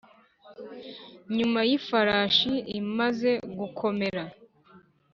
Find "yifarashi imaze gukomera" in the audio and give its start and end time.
1.69-4.23